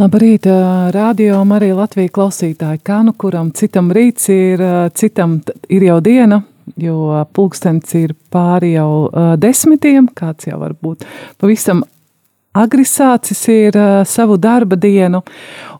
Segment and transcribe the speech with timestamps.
[0.00, 0.46] Labrīt,
[0.94, 2.78] radio arī Latvijas klausītāji.
[2.80, 4.62] Kā nu kuram citam rīts ir,
[4.96, 5.34] citam
[5.68, 6.38] ir jau diena,
[6.80, 11.04] jo pulkstenis ir pāri jau uh, desmitiem, kāds jau var būt
[11.36, 11.82] pavisam
[12.56, 15.20] agri sācis ir uh, savu darba dienu.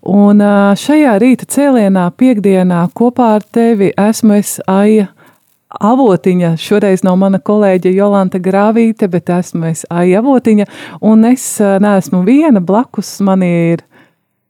[0.05, 5.09] Un uh, šajā rīta cēlienā, piekdienā, kopā ar tevi esmu es Aija.
[5.70, 10.66] Avotiņa, šoreiz nav mana kolēģe Jolanta Grāvīte, bet esmu es Aija Avotiņa,
[11.06, 13.84] un es neesmu viena, blakus man ir,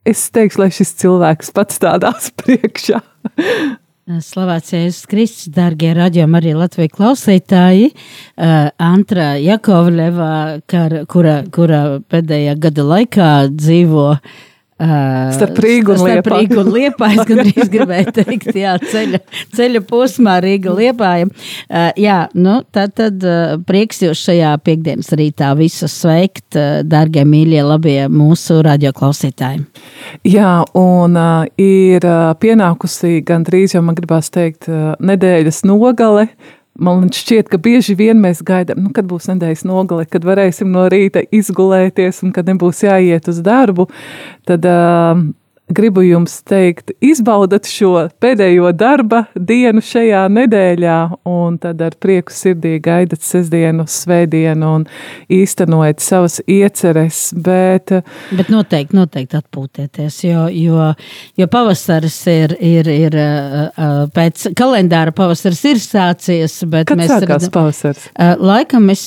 [0.08, 3.00] es teikšu, lai šis cilvēks pats stādās priekšā.
[4.10, 7.92] Slavēts Jēzus Kristus, dārgie raidījumi, arī Latvijas klausītāji.
[7.94, 10.32] Uh, Antra Jakovleva,
[10.66, 14.40] kura, kura pēdējā gada laikā dzīvo uh,
[14.80, 16.00] Starp Rīgu un.
[16.00, 19.20] Starp Rīgu un Liepāju, es gandrīz gribēju teikt, jā, ceļa,
[19.56, 21.28] ceļa posmā Rīga Liepāja.
[21.28, 26.56] Uh, jā, nu, tad, tad uh, prieks jūs šajā piekdienas rītā visus sveikt,
[26.88, 29.66] dārgie mīļie, labie mūsu radioklausītāji.
[30.28, 31.18] Jā, un
[31.60, 32.06] ir
[32.40, 36.30] pienākusi gandrīz, jau man gribās teikt, nedēļas nogale,
[36.80, 40.86] Man šķiet, ka bieži vien mēs gaidām, nu, kad būs nedēļas nogale, kad varēsim no
[40.88, 43.84] rīta izgulēties un kad nebūs jāiet uz darbu.
[44.48, 45.20] Tad uh,
[45.70, 50.96] gribu jums teikt, izbaudat šo pēdējo darba dienu šajā nedēļā,
[51.30, 54.86] un tad ar prieku sirdī gaidat sestdienu, svētdienu un
[55.32, 57.22] īstenojat savas ieceres.
[57.46, 57.94] Bet,
[58.36, 60.90] bet noteikti, noteikti atpūtieties, jo, jo,
[61.38, 63.18] jo pavasaris ir, ir, ir
[64.16, 66.60] pēc kalendāra pavasaris ir sācies.
[66.66, 68.06] Kad mēs sākās redzam, pavasaris?
[68.40, 69.06] Laikam es,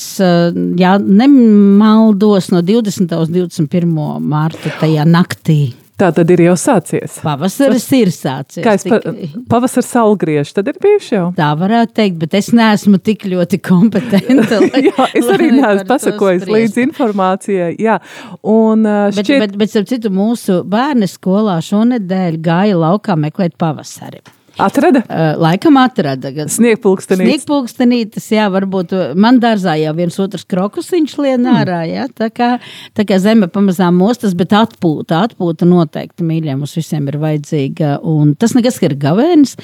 [0.80, 3.16] jā, nemaldos no 20.
[3.20, 3.96] uz 21.
[4.24, 5.74] mārta tajā naktī.
[5.94, 7.20] Tā tad ir jau sācies.
[7.22, 8.64] Pavasaris ir sācies.
[8.64, 8.98] Kā es pa,
[9.52, 11.26] pavasars saulgriež, tad ir bijuši jau.
[11.36, 14.58] Tā varētu teikt, bet es neesmu tik ļoti kompetenta.
[14.64, 17.72] Lai, jā, es arī neesmu pasakojis līdz informācijai.
[17.78, 18.00] Jā,
[18.42, 19.34] un šķiet...
[19.38, 24.24] Bet, bet, bet, bet citu, mūsu bērni skolā šonedēļ gāja laukā meklēt pavasari.
[24.58, 25.02] Atrada?
[25.08, 26.30] Uh, laikam atrada.
[26.30, 27.26] Sniegpulkstenītes.
[27.26, 31.56] Sniegpulkstenītes, jā, varbūt man dārzā jau viens otrs krokusiņš lien hmm.
[31.58, 32.50] ārā, jā, tā kā,
[32.94, 37.96] tā kā zeme pamazām mostas, bet atpūta, atpūta noteikti mīļiem mums visiem ir vajadzīga.
[38.06, 39.56] Un tas nekas ir gavēnis,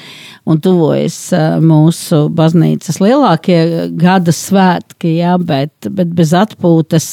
[0.49, 3.61] un tuvojas uh, mūsu baznīcas lielākie
[3.99, 7.07] gada svētki, jā, bet, bet bez atpūtas,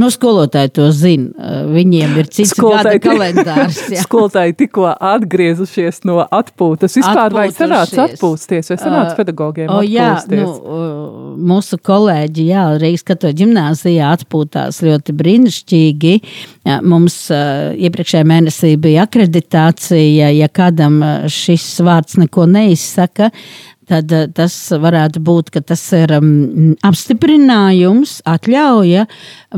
[0.00, 3.80] nu, skolotāji to zina, viņiem ir cits skolotāji, gada kalendārs.
[3.94, 4.02] Jā.
[4.06, 10.10] skolotāji tikko atgriezušies no atpūtas Jums vispār vajag sanākt atpūsties, vai sanākt pedagogiem o, jā,
[10.30, 10.48] nu,
[11.50, 16.14] mūsu kolēģi, jā, Rīgas katoļu ģimnāzijā atpūtās ļoti brīnišķīgi.
[16.86, 21.00] Mums iepriekšējā mēnesī bija akreditācija, ja kādam
[21.32, 23.30] šis vārds neko neizsaka,
[23.88, 29.06] tad eh, tas varētu būt, ka tas ir um, apstiprinājums, atļauja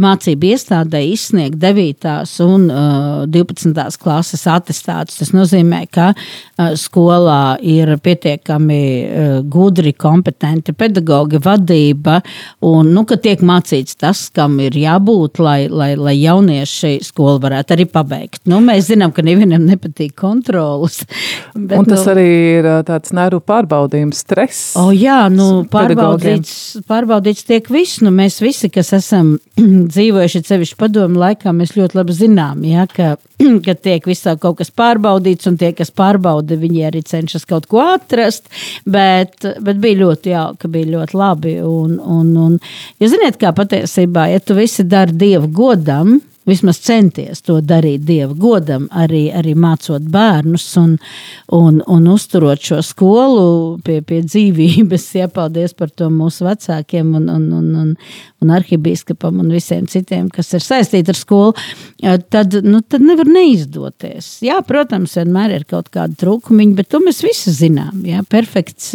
[0.02, 2.12] mācību iestādē izsniegt 9.
[2.46, 3.98] un uh, 12.
[4.02, 5.20] klases atestātus.
[5.20, 12.20] Tas nozīmē, ka uh, skolā ir pietiekami uh, gudri, kompetenti pedagogi, vadība,
[12.66, 17.76] un nu, ka tiek mācīts tas, kam ir jābūt, lai, lai, lai jaunieši skolu varētu
[17.76, 18.42] arī pabeigt.
[18.50, 21.02] Nu, mēs zinām, ka nevienam nepatīk kontrolas.
[21.56, 24.74] Bet, un tas nu, arī ir tāds nervu pārbaudījums stress.
[24.80, 28.00] O, jā, nu, pārbaudīts, pārbaudīts tiek viss.
[28.04, 29.34] Nu, mēs visi, kas esam
[29.92, 33.14] dzīvojuši sevišķi padomu laikā, mēs ļoti labi zinām, jā, ka,
[33.66, 37.82] ka tiek visā kaut kas pārbaudīts, un tie, kas pārbauda, viņi arī cenšas kaut ko
[37.84, 38.48] atrast.
[38.86, 41.58] Bet, bet bija ļoti jauki, bija ļoti labi.
[41.66, 42.56] Un, un, un,
[43.02, 46.16] ja ziniet, kā patiesībā, ja tu visi dari Dievu godam,
[46.46, 50.96] vismaz centies to darīt Dieva godam, arī, arī mācot bērnus un,
[51.54, 53.46] un, un uzturot šo skolu
[53.84, 55.08] pie, pie dzīvības.
[55.20, 57.92] Jā, paldies par to mūsu vecākiem un, un, un, un,
[58.42, 61.54] un arhibīskapam un visiem citiem, kas ir saistīti ar skolu.
[62.30, 64.36] Tad, nu, tad nevar neizdoties.
[64.46, 68.04] Jā, protams, vienmēr ir kaut kāda trūkumiņa, bet to mēs visi zinām.
[68.06, 68.92] Jā, perfekts,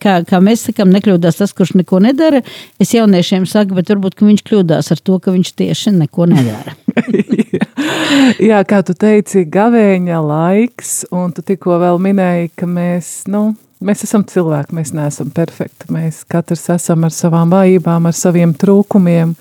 [0.00, 2.44] kā, kā mēs sakām, nekļūdās tas, kurš neko nedara.
[2.80, 6.69] Es jauniešiem saku, bet varbūt viņš kļūdās ar to, ka viņš tieši neko nedara.
[8.50, 14.04] Jā, kā tu teici, gavēņa laiks, un tu tikko vēl minēji, ka mēs, nu, mēs
[14.06, 15.88] esam cilvēki, mēs neesam perfekti.
[15.94, 19.34] Mēs katrs esam ar savām vājībām, ar saviem trūkumiem,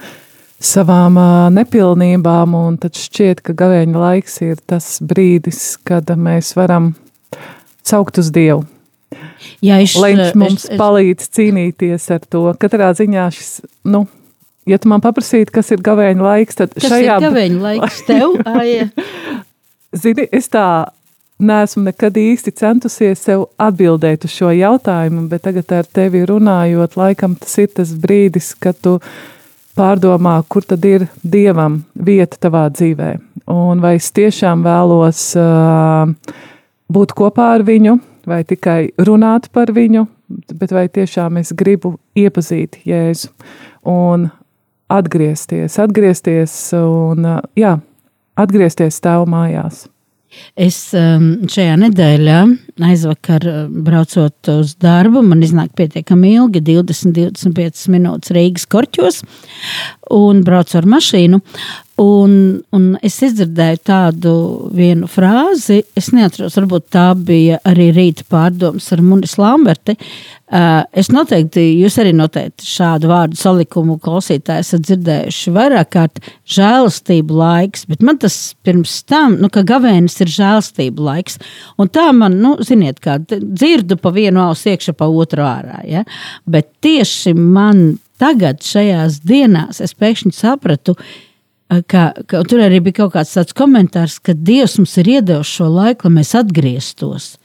[0.60, 6.94] savām uh, nepilnībām, un tad šķiet, ka gavēņa laiks ir tas brīdis, kad mēs varam
[7.86, 8.66] saukt uz Dievu.
[9.64, 12.44] Jā, es, Lai viņš mums es, es, palīdz cīnīties ar to.
[12.60, 13.52] Katrā ziņā šis,
[13.88, 14.06] nu,
[14.70, 18.38] ja tu man paprasītu, kas ir gavēņa laiks, tad kas šajā ir gaveņa laiks tev?
[20.02, 20.66] Zini, es tā
[21.40, 27.38] neesmu nekad īsti centusies sev atbildēt uz šo jautājumu, bet tagad ar tevi runājot, laikam
[27.40, 29.00] tas ir tas brīdis, kad tu
[29.80, 33.14] pārdomā, kur tad ir dievam vieta tavā dzīvē.
[33.50, 36.12] Un vai es tiešām vēlos uh,
[36.92, 37.96] būt kopā ar viņu,
[38.30, 40.06] vai tikai runāt par viņu,
[40.60, 43.32] bet vai tiešām es gribu iepazīt Jēzu
[43.90, 44.28] un
[44.90, 47.78] atgriezties, atgriezties un jā,
[48.40, 49.88] atgriezties stāvu mājās.
[50.60, 52.40] Es um, šajā nedēļā,
[52.86, 53.46] aizvakar
[53.86, 59.24] braucot uz darbu, man iznāk pietiekami ilgi, 20-25 minūtes Rīgas korķos,
[60.14, 61.42] un braucu ar mašīnu.
[62.00, 62.34] Un,
[62.72, 64.32] un es dzirdēju tādu
[64.72, 69.98] vienu frāzi, es neatceros, varbūt tā bija arī rīta pārdomas ar Munis Lamberti.
[70.96, 77.84] Es noteikti, jūs arī noteikti šādu vārdu salikumu klausītāji esat dzirdējuši vairāk kārt žēlastību laiks,
[77.92, 81.36] bet man tas pirms tam, nu, ka gavēnis ir žēlastību laiks.
[81.76, 85.84] Un tā man, nu, ziniet, kā dzirdu pa vienu ausu iekšā, pa otru ārā.
[85.84, 86.08] Ja?
[86.48, 91.18] Bet tieši man tagad šajās dienās es pēkšņi sapratu, ka,
[91.70, 92.14] ka
[92.50, 96.20] tur arī bija kaut kāds tāds komentārs, ka Dievs mums ir iedevis šo laiku, lai
[96.20, 97.36] mēs atgrieztos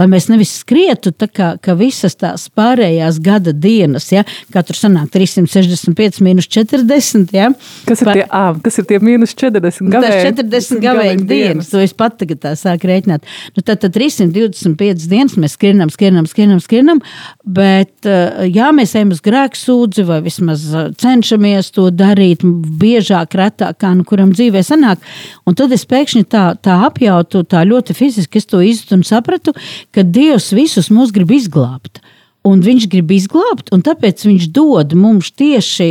[0.00, 4.24] lai mēs nevis skrietu tā kā, kā visas tās pārējās gada dienas, ja,
[4.54, 7.34] kā tur sanāk 365 mīnus 40.
[7.36, 7.50] Ja,
[7.88, 10.22] kas, ir pa, tie, ā, kas ir tie mīnus 40 gavēji?
[10.40, 13.28] 40 gavēji dienas, to es pat tagad tā sāku rēķināt.
[13.56, 17.02] Nu, tad, tad 325 dienas mēs skrienam, skrienam, skrienam, skrienam,
[17.44, 18.08] bet
[18.48, 20.64] jā, mēs ejam uz grēku sūdzi vai vismaz
[21.00, 22.44] cenšamies to darīt
[22.80, 25.02] biežāk, retāk, kā nu kuram dzīvē sanāk.
[25.48, 29.54] Un tad es pēkšņi tā, tā apjautu, tā ļoti fiziski es to izjūtu un sapratu,
[29.94, 32.02] ka Dievs visus mūs grib izglābt.
[32.46, 35.88] Un viņš grib izglābt, un tāpēc viņš dod mums tieši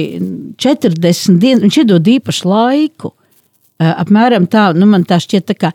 [0.57, 3.11] 40 dienas, viņš iedod īpašu laiku.
[3.79, 5.69] Apmēram tā, nu man tā šķiet, tā kā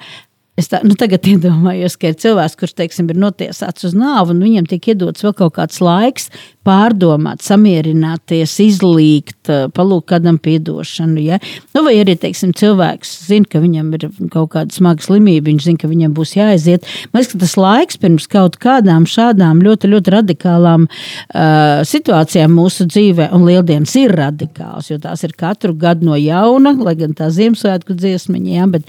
[0.54, 4.42] Es tā, nu tagad iedomājos, ka ir cilvēks, kurš teiksim, ir notiesāts uz nāvi, un
[4.44, 6.30] viņam tiek iedots vēl kaut kāds laiks
[6.64, 11.20] pārdomāt, samierināties, izlīgt, palūkt kādam piedošanu.
[11.20, 11.38] Ja?
[11.74, 15.82] Nu, vai arī teiksim, cilvēks zina, ka viņam ir kaut kāda smaga slimība, viņš zina,
[15.82, 16.88] ka viņam būs jāaiziet.
[17.10, 22.88] Man liekas, ka tas laiks pirms kaut kādām šādām ļoti, ļoti radikālām uh, situācijām mūsu
[22.88, 27.28] dzīvē, un lieldienas ir radikāls, jo tās ir katru gadu no jauna, lai gan tā
[27.34, 28.70] Ziemassvētku dziesmiņa, ja?
[28.78, 28.88] bet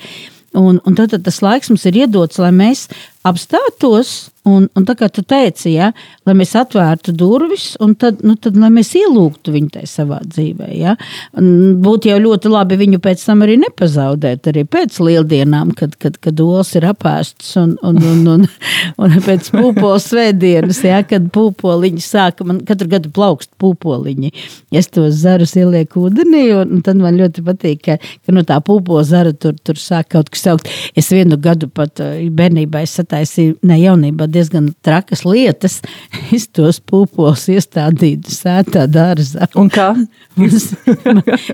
[0.56, 2.86] Un, un tad, tad tas laiks mums ir iedots, lai mēs
[3.28, 4.16] apstātos
[4.50, 5.92] un, un tā kā tu teici, ja,
[6.28, 10.70] lai mēs atvērtu durvis un tad, nu, tad lai mēs ielūgtu viņu tajā savā dzīvē.
[10.78, 10.96] Ja.
[11.36, 16.42] Būtu jau ļoti labi viņu pēc tam arī nepazaudēt, arī pēc lieldienām, kad, kad, kad
[16.44, 18.48] olas ir apēstas un, un, un, un,
[19.06, 24.34] un pēc pūpoles svētdienas, ja, kad pūpoliņi sāka, man katru gadu plaukst pūpoliņi.
[24.76, 28.60] Es tos zarus ielieku ūdenī un, un tad man ļoti patīk, ka, ka no tā
[28.66, 30.72] pūpo zara tur, tur sāk kaut kas saukt.
[30.98, 35.82] Es vienu gadu pat bērnībā es sataisīju, ne jaunībā, diezgan trakas lietas.
[36.36, 39.48] Es tos pupos iestādīju sētā dārzā.
[39.60, 39.92] Un kā?
[40.48, 40.72] es,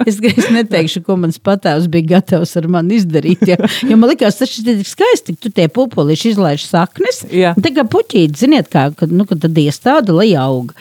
[0.07, 3.43] es, es neteikšu, ko mans patēvs bija gatavs ar mani izdarīt.
[3.49, 7.25] Ja, jo man likās, tas ir tik skaisti, ka tu tie pupolīši izlaiž saknes.
[7.61, 10.77] Tā kā puķīti, ziniet, kā, kad, nu, kad tad iestāda, lai auga.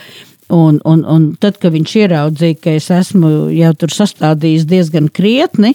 [0.51, 5.73] Un, un, un tad, kad viņš ieraudzīja, ka es esmu jau tur sastādījis diezgan krietni,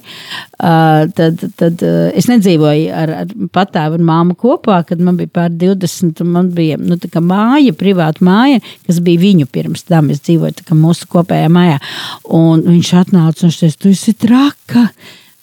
[0.59, 6.23] tad, tad es nedzīvoju ar, ar patēvu un māmu kopā, kad man bija pār 20.
[6.27, 10.11] Man bija nu, māja, privāta māja, kas bija viņu pirms tam.
[10.13, 11.79] Es dzīvoju mūsu kopējā mājā.
[12.35, 14.89] Un viņš atnāca un teica, tu esi traka.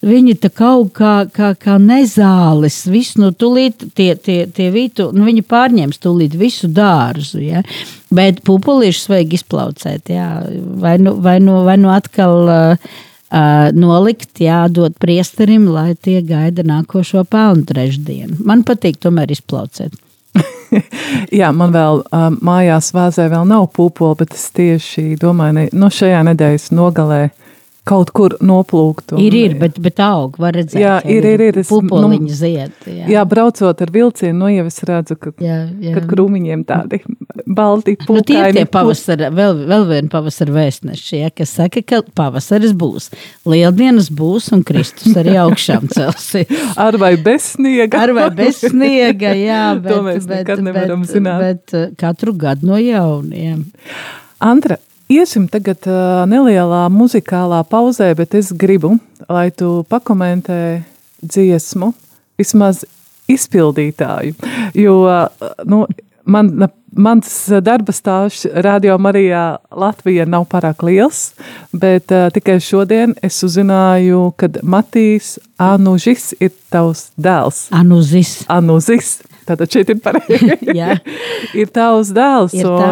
[0.03, 5.29] Viņi tā kaut kā, kā, kā nezāles, visu no tūlīt, tie, tie, tie vītu, nu,
[5.29, 7.39] viņi pārņems tūlīt visu dārzu.
[7.45, 7.63] Ja?
[8.11, 10.27] Bet pupulīšus vajag izplaucēt, jā.
[10.83, 12.89] vai nu, vai nu, vai nu atkal uh,
[13.33, 18.41] uh, nolikt, jādod priesterim, lai tie gaida nākošo pelnu trešdienu.
[18.43, 19.95] Man patīk tomēr izplaucēt.
[21.41, 25.87] Jā, man vēl um, mājās vāzē vēl nav pūpola, bet es tieši domāju, ne, no
[25.87, 27.23] nu, šajā nedēļas nogalē
[27.89, 29.17] kaut kur noplūkt.
[29.19, 30.79] Ir, ir, bet, bet aug, var redzēt.
[30.79, 31.57] Jā, ir, ir, ir.
[31.63, 32.75] Es, nu, zied.
[32.87, 33.09] Jā.
[33.11, 35.95] jā, braucot ar vilcienu, nu jau es redzu, ka, jā, jā.
[35.97, 37.01] kad krūmiņiem tādi
[37.47, 38.21] balti pulkaini.
[38.21, 42.75] Nu, tie ir tie pavasara, vēl, vēl viena pavasara vēstneši, ja, kas saka, ka pavasaris
[42.79, 43.11] būs,
[43.51, 46.55] lieldienas būs un Kristus arī augšām celsies.
[46.79, 48.05] ar vai bez sniega.
[48.05, 51.45] ar vai bez sniega, jā, bet, to mēs bet, nekad nevaram bet, zināt.
[51.49, 53.67] Bet uh, katru gadu no jauniem.
[54.43, 54.79] Antra,
[55.13, 55.85] Iesim tagad
[56.31, 58.95] nelielā muzikālā pauzē, bet es gribu,
[59.29, 60.61] lai tu pakomentē
[61.21, 61.91] dziesmu,
[62.41, 62.85] vismaz
[63.29, 64.33] izpildītāju.
[64.79, 64.95] Jo
[65.69, 65.83] nu,
[66.25, 66.53] man,
[66.93, 71.33] mans darba stāsts Radio Marijā Latvijā nav pārāk liels,
[71.73, 77.67] bet uh, tikai šodien es uzzināju, ka Matīs Anužis ir tavs dēls.
[77.77, 78.39] Anuzis.
[78.53, 79.19] Anuzis.
[79.53, 80.57] Tātad šeit ir pareizi.
[81.61, 82.57] ir tavs dēls.
[82.57, 82.91] Ir tā.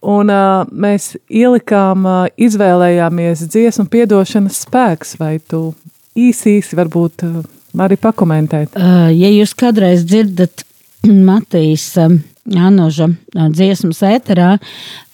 [0.00, 5.70] un, uh, mēs ielikām, uh, izvēlējāmies dziesmu piedošanas spēks, vai tu
[6.18, 7.38] īsīsi varbūt uh,
[7.84, 8.72] arī pakomentēt?
[8.74, 10.64] Uh, ja jūs kādreiz dzirdat
[11.28, 12.16] Matīs uh,
[12.50, 13.10] Anoža
[13.52, 14.54] dziesmas ēterā,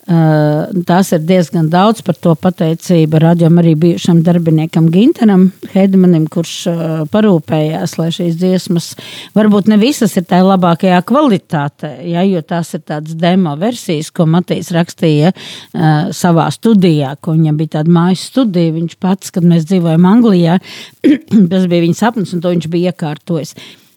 [0.06, 6.78] tās ir diezgan daudz par to pateicību radījumam arī bijušam darbiniekam Ginteram Hedmanim, kurš uh,
[7.10, 8.92] parūpējās, lai šīs dziesmas
[9.34, 14.28] varbūt ne visas ir tā labākajā kvalitātē, ja, jo tās ir tādas demo versijas, ko
[14.30, 18.76] Matīs rakstīja uh, savā studijā, ko viņam bija tāda mājas studija.
[18.78, 20.60] Viņš pats, kad mēs dzīvojam Anglijā,
[21.52, 23.56] tas bija viņa sapnis un to viņš bija iekārtojis.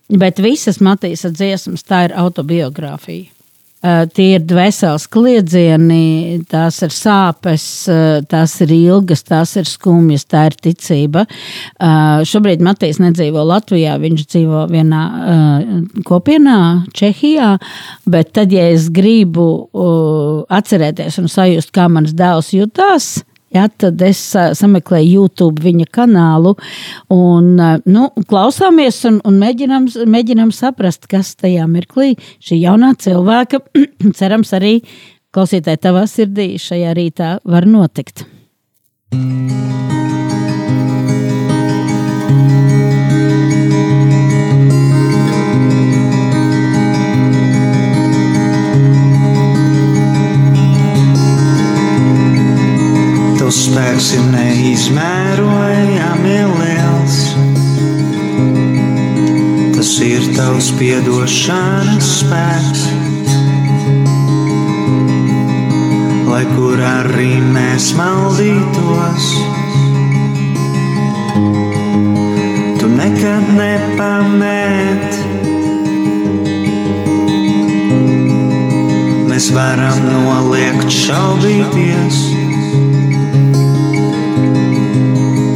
[0.10, 3.39] Bet visas Matīsa dziesmas tā ir autobiogrāfija.
[3.80, 10.26] Eh, tie ir dvēseles kliedzieni, tās ir sāpes, eh, tās ir ilgas, tās ir skumjas,
[10.28, 11.24] tā ir ticība.
[11.24, 15.04] Eh, šobrīd Matīs nedzīvo Latvijā, viņš dzīvo vienā
[16.04, 17.58] kopienā Čehijā,
[18.06, 19.70] bet tad, ja es gribu
[20.50, 23.24] atcerēties un sajust, kā mans dēls jutās,
[23.56, 26.54] Ja, tad es sameklēju YouTube viņa kanālu
[27.14, 32.14] un nu, klausāmies un, un mēģinām, mēģinām saprast, kas tajā mirklī
[32.46, 33.64] šī jaunā cilvēka,
[34.20, 34.78] cerams, arī
[35.34, 38.28] klausītāji tavā sirdī šajā rītā var notikt.
[39.10, 39.89] Tavs
[54.16, 57.18] ir neizmērojami liels.
[59.76, 62.84] Tas ir tavs piedošanas spēks.
[66.30, 69.26] Lai kur arī mēs maldītos,
[72.82, 75.10] tu nekad nepamet.
[79.30, 82.39] Mēs varam noliegt šaubīties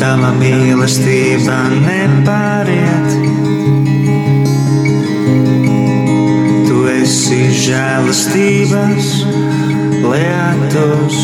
[0.03, 3.12] tava mīlestība nepāriet.
[6.67, 9.07] Tu esi žēlastības
[10.03, 11.19] lietus,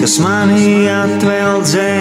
[0.00, 1.92] kas manī atveldzē.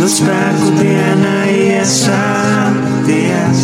[0.00, 3.62] Tu spēku dienā iesākties,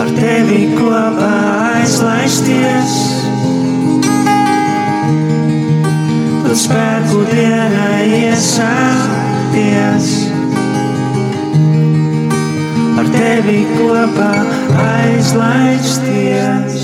[0.00, 1.36] ar tevi kopā
[1.74, 3.13] aizlaisties.
[6.54, 10.10] Tu spēku dienai iesākties.
[13.02, 14.30] Ar tevi kopā
[14.84, 16.78] aizlaisties.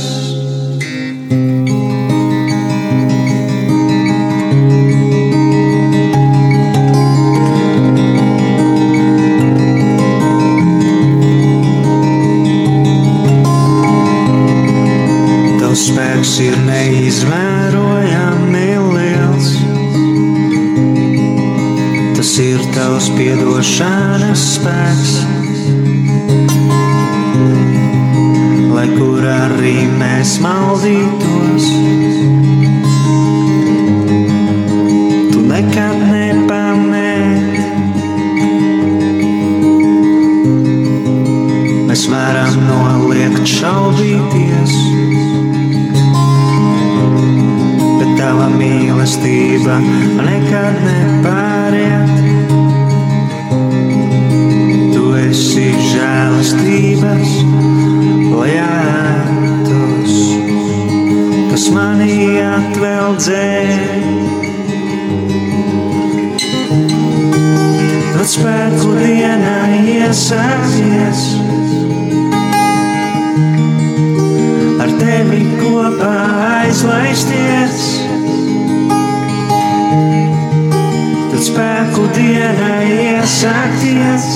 [81.61, 84.27] Spēku dienai iesākties.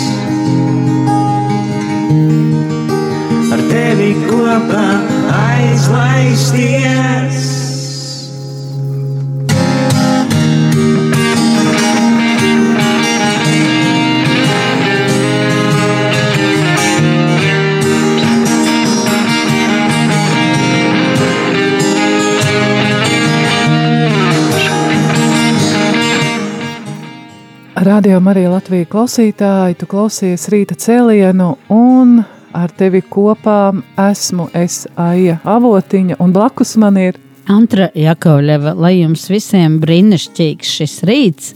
[3.54, 4.85] Ar tevi kopā
[5.38, 7.54] aizlaisties.
[27.85, 32.14] Radio Marija Latvija klausītāji, tu klausies rīta cēlienu un
[32.57, 33.75] ar tevi kopā
[34.07, 37.19] esmu es Aija Avotiņa un blakus man ir
[37.53, 41.53] Antra Jakovļeva, lai jums visiem brīnišķīgs šis rīts,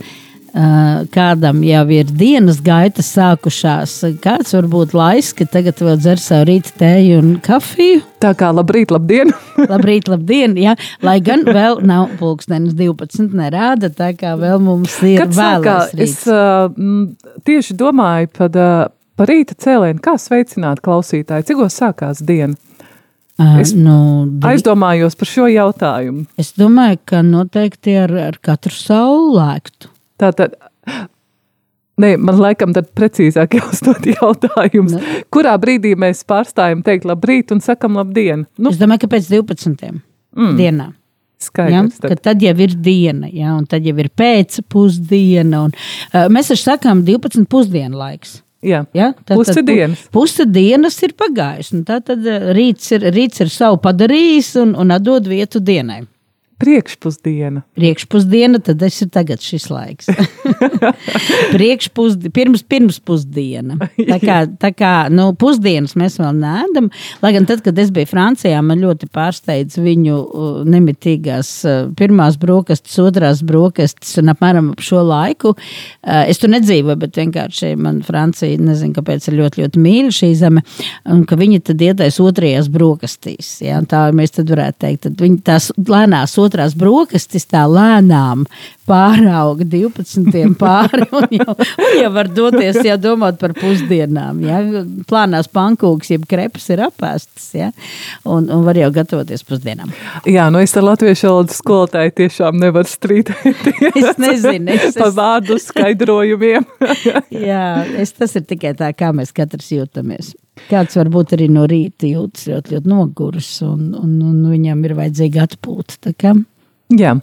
[1.15, 3.93] kādam jau ir dienas gaitas sākušās,
[4.25, 8.01] kāds varbūt laiks, ka tagad vēl dzer savu rīta tēju un kafiju.
[8.19, 9.31] tā kā labrīt, labdien!
[9.71, 10.57] Labrīt, labdien!
[10.59, 10.75] Jā,
[11.05, 16.67] lai gan vēl nav pulkstenis 12, nerāda, tā kā vēl mums ir vēlais es uh,
[17.47, 18.89] tieši domāju par, uh,
[19.19, 22.59] par rīta cēlienu, kā sveicināt klausītāju, cikos sākās diena.
[23.39, 26.27] Uh, es nu, Aizdomājos par šo jautājumu.
[26.41, 29.39] es domāju, ka noteikti ar, ar katru saulu
[30.19, 30.59] lēktu.
[30.89, 31.09] Tātad,
[31.99, 35.23] ne, man laikam tad precīzāk jāuzdod jautājums, Ne.
[35.35, 38.47] kurā brīdī mēs pārstājam teikt labrīt un sakam labdien?
[38.59, 40.01] Nu, Es domāju, ka pēc 12.
[40.37, 40.57] Mm.
[40.59, 40.95] dienām.
[41.39, 42.01] Ja, skaidrs.
[42.03, 42.21] ka Tad.
[42.23, 45.61] tad jau ir diena, ja, un tad jau ir pēcpusdiena.
[45.69, 45.73] Un,
[46.13, 48.41] uh, mēs taču sakām 12 pusdienu laiks.
[48.67, 49.13] Jā, Ja?
[49.25, 50.01] Tad- Puse tad pu- dienas.
[50.11, 51.85] Puse dienas ir pagājusi.
[51.87, 56.01] Tā tad uh, rīts ir, rīts ir savu padarījis un, un atdod vietu dienai.
[56.59, 57.63] Priekšpusdiena.
[57.79, 60.09] Priekšpusdiena, tad tas ir tagad šis laiks.
[61.55, 63.79] Priekšpusdiena, pirms, pirms pusdiena.
[63.97, 66.91] Tā kā, tā kā nu, pusdienas mēs vēl neēdam.
[67.23, 70.19] Lai gan tad, kad es biju Francijā, man ļoti pārsteidz viņu
[70.69, 71.53] nemitīgās
[71.99, 75.55] pirmās brokastis, otrās brokastis un apmēram ap šo laiku.
[76.03, 80.65] Es tur nedzīvoju, bet vienkārši man Francija, nezinu, kāpēc ir ļoti, ļoti mīļa šī zeme,
[81.07, 83.55] un ka viņi tad ietais otrajās brokastīs.
[83.65, 83.81] Ja?
[83.89, 88.43] Tā mēs tad varētu teikt, tad viņi tās lēnās otrās brokastis tā lēnām
[88.89, 90.33] pārauga 12.
[90.57, 94.41] pāri un jau, un jau var doties, ja domāt par pusdienām.
[94.49, 94.61] Ja?
[95.11, 97.69] Plānās pankūks, jeb krepas ir apēstas, ja?
[98.25, 99.93] un, un var jau gatavoties pusdienām.
[100.29, 104.01] Jā, nu es ar latviešu valodas skolotāju tiešām nevaru strīdēties.
[104.09, 106.65] Es nezinu, es- par vārdu skaidrojumiem.
[107.51, 107.65] Jā,
[108.01, 110.33] es, tas ir tikai tā, kā mēs katrs jūtamies.
[110.69, 115.47] Kāds varbūt arī no rīta jūtas ļoti, ļoti noguris, un, un, un viņam ir vajadzīga
[115.47, 116.13] atpūta.
[116.99, 117.15] Jā,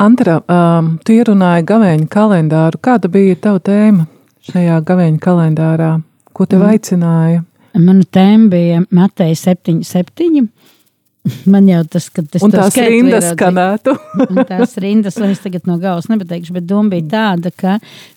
[0.00, 2.80] Antra, um, tu ierunāji gavēņa kalendāru.
[2.84, 4.06] Kāda bija tava tēma
[4.50, 5.92] šajā gavēņa kalendārā?
[6.36, 6.74] Ko tev mm.
[6.74, 7.44] aicināja?
[7.80, 10.46] Mana tēma bija Mateja 7, 7.
[11.44, 13.92] Man jau tas, ka tas to tās rindas skanētu.
[14.48, 17.74] Tās rindas, lai es tagad no galvas nepateikšu, bet doma bija tāda, ka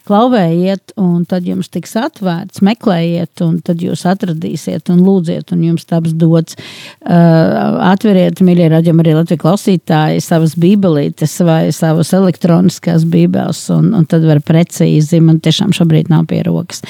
[0.07, 5.83] klauvējiet, un tad jums tiks atvērts, meklējiet, un tad jūs atradīsiet, un lūdziet, un jums
[5.89, 6.55] taps dots.
[7.03, 14.07] Uh, atveriet, mīļie raidījumi, arī Latvijas klausītāji, savas bībelītes vai savas elektroniskās bībeles, un, un
[14.07, 16.83] tad var precīzi, man tiešām šobrīd nav pie rokas.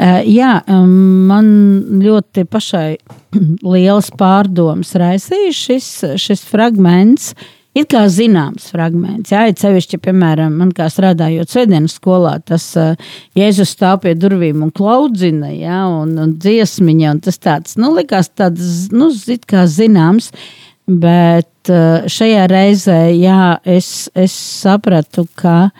[0.00, 1.52] Uh, jā, um, man
[2.00, 2.88] ļoti pašai
[3.76, 5.88] lielas pārdomas raisīja šis,
[6.20, 7.34] šis fragments.
[7.70, 9.30] Ir kā zināms fragments.
[9.30, 12.96] Jā, it sevišķi, piemēram, man kā strādājot svētdienas skolā, tas uh,
[13.38, 18.32] Jēzus stāv pie durvīm un klaudzina, jā, un, un dziesmiņa, un tas tāds, nu, likās
[18.34, 20.32] tāds, nu, zit kā zināms,
[20.90, 25.70] bet uh, šajā reizē, jā, es, es sapratu, ka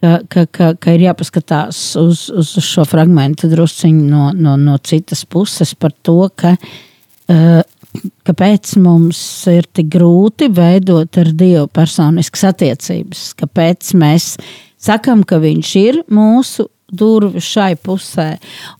[0.00, 5.24] ka, ka, ka, ka ir jāpaskatās uz, uz šo fragment drusciņu no, no, no citas
[5.24, 7.62] puses par to, ka, uh,
[8.26, 9.18] kāpēc mums
[9.52, 14.34] ir tik grūti veidot ar Dievu personiskas attiecības, kāpēc mēs
[14.78, 18.36] sakam, ka Viņš ir mūsu durvju šai pusē.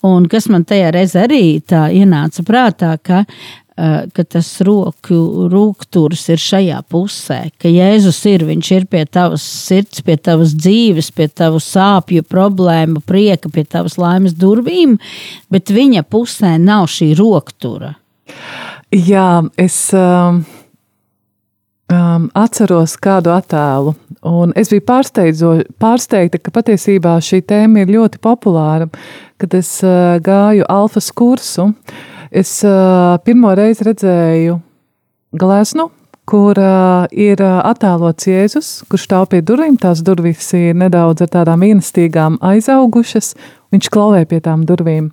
[0.07, 3.37] Un kas man tajā reizē arī tā ienāca prātā, ka uh,
[3.77, 10.01] ka tas roku rūksturs ir šajā pusē, ka Jēzus ir, viņš ir pie tavas sirds,
[10.07, 14.97] pie tavas dzīves, pie tavu sāpju, problēmu, prieka, pie tavas laimes durvīm,
[15.53, 17.95] bet viņa pusē nav šī roktura.
[18.97, 20.39] Jā, es um,
[21.93, 23.93] um, atceros kādu attēlu,
[24.25, 28.89] un es biju pārsteigta, ka patiesībā šī tēma ir ļoti populāra.
[29.37, 31.69] Kad es uh, gāju alfas kursu,
[32.33, 34.57] es uh, pirmo reizi redzēju
[35.45, 35.91] gleznu,
[36.25, 39.77] kur uh, ir uh, attēlots Jēzus, kurš stāv pie durvīm.
[39.77, 43.35] Tās durvis ir nedaudz ar tādām ienestīgām aizaugušas.
[43.77, 45.13] Viņš klauvē pie tām durvīm.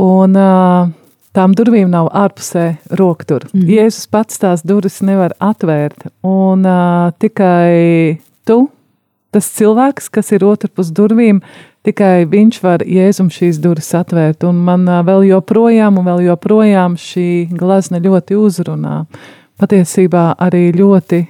[0.00, 0.94] Un uh,
[1.34, 2.66] tām durvīm nav ārpusē
[2.98, 3.48] roktura.
[3.52, 3.66] Mm.
[3.74, 6.08] Jēzus pats tās durvis nevar atvērt.
[6.26, 8.64] Un uh, tikai tu,
[9.34, 11.42] tas cilvēks, kas ir otrpus durvīm,
[11.84, 14.46] tikai viņš var Jēzum šīs durvis atvērt.
[14.48, 19.02] Un man vēl joprojām, un vēl joprojām šī glazna ļoti uzrunā.
[19.60, 21.24] Patiesībā arī ļoti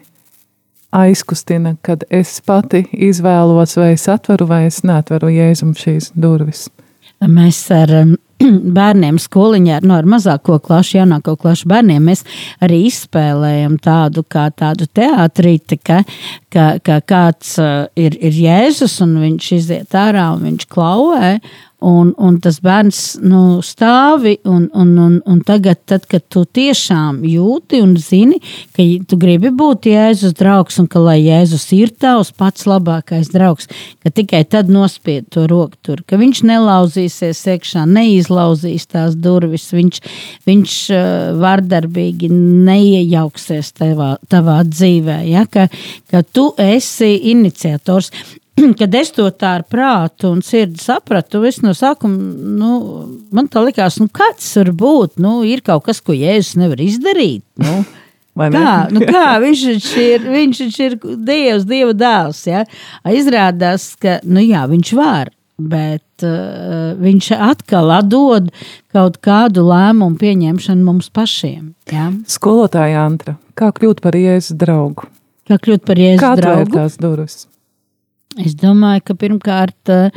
[0.94, 6.68] aizkustina, kad es pati izvēlos, vai es atveru vai es neatveru Jēzum šīs durvis.
[7.24, 7.90] Mēs ar
[8.78, 12.24] bērniem skoliņā, no nu, ar mazāko klašu, jaunāko klašu bērniem, mēs
[12.64, 16.02] arī izspēlējam tādu kā tādu teātrīti, ka,
[16.52, 21.36] ka, ka kāds uh, ir, ir Jēzus un viņš iziet ārā un viņš klauvē,
[21.84, 27.18] Un, un tas bērns nu, stāvi, un, un, un, un tagad, tad, kad tu tiešām
[27.28, 28.38] jūti un zini,
[28.72, 33.68] ka tu gribi būt Jēzus draugs, un ka lai Jēzus ir tavs pats labākais draugs,
[34.00, 40.00] ka tikai tad nospied to roku tur, ka viņš nelauzīsies iekšā, neizlauzīs tās durvis, viņš,
[40.48, 41.02] viņš uh,
[41.42, 45.44] vardarbīgi neiejauksies tavā, tavā dzīvē, ja?
[45.50, 45.68] ka,
[46.08, 48.12] ka tu esi iniciators.
[48.80, 52.14] kad es to tā ar prātu un sirdi sapratu, es no sākuma,
[52.60, 52.72] nu,
[53.34, 57.44] man tā likās, nu, kāds var būt, nu, ir kaut kas, ko Jēzus nevar izdarīt,
[57.62, 57.82] nu.
[58.34, 59.60] Kā, nu kā viņš
[60.02, 62.40] ir, viņš ir Dievs, Dieva dēls.
[62.48, 62.64] Ja?
[63.06, 68.50] Izrādās, ka nu jā, viņš var, bet uh, viņš atkal atdod
[68.90, 71.76] kaut kādu lēmumu pieņemšanu mums pašiem.
[71.94, 72.10] Ja?
[72.26, 75.06] Skolotāja Antra, kā kļūt par Jēzus draugu?
[75.46, 76.58] Kā kļūt par Jēzus kā draugu?
[76.58, 77.44] Kā atvērt tās durvis?
[78.44, 80.08] Es domāju, ka pirmkārt, uh,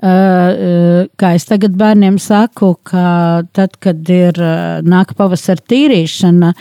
[0.00, 6.54] uh, kā es tagad bērniem saku, ka tad, kad ir uh, nāk pavasara tīrīšana,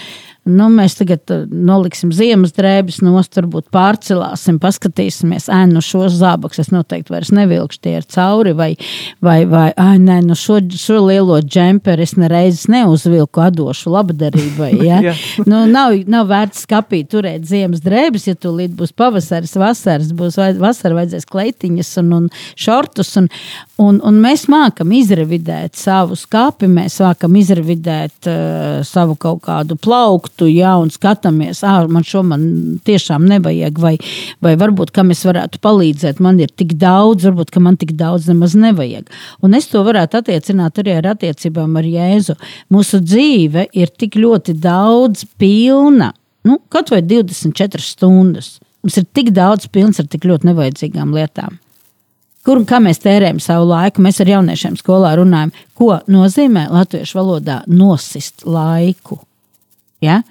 [0.48, 6.64] nu, mēs tagad uh, noliksim ziemas drēbes nost, varbūt pārcelāsim, paskatīsimies, ēnu no šos zābakus
[6.64, 8.70] es noteikti vairs nevilkšu tie ir cauri, vai,
[9.24, 15.16] vai, vai ai, nē, no šo, šo lielo džemperi es nereizes neuzvilku atdošu labdarībai, ja?
[15.46, 20.40] nu, nav, nav vērts skapīt turēt ziemas drēbes, ja tu līdz būs pavasaris, vasaras, būs
[20.62, 23.30] vasara vajadzēs kleitiņas un, un šortus, un,
[23.82, 30.48] un, un mēs mākam izrevidēt savu skapi, mēs mākam izrevidēt uh, savu kaut kādu plauktu,
[30.50, 32.46] ja, un skatāmies, ah, man šo man
[32.88, 33.94] tiešām nevajag, vai,
[34.44, 38.58] vai varbūt kam es varētu palīdzēt, man ir tik daudz, varbūt man tik daudz nemaz
[38.58, 39.12] nevajag.
[39.46, 42.38] Un es to varētu attiecināt arī ar attiecībām ar Jēzu.
[42.74, 46.14] Mūsu dzīve ir tik ļoti daudz pilna,
[46.48, 48.58] nu, kaut vai 24 stundas.
[48.86, 51.58] Mums ir tik daudz pilns ar tik ļoti nevajadzīgām lietām
[52.48, 54.04] kur un kā mēs tērējam savu laiku.
[54.06, 59.20] Mēs ar jauniešiem skolā runājam, ko nozīmē latviešu valodā nosist laiku.
[60.04, 60.22] Ja?